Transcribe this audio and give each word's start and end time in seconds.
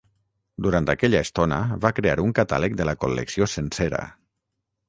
Durant 0.67 0.89
aquella 0.93 1.19
estona 1.25 1.59
va 1.85 1.93
crear 1.99 2.17
un 2.25 2.35
catàleg 2.39 2.81
de 2.81 2.91
la 2.91 2.99
col·lecció 3.05 3.53
sencera. 3.57 4.05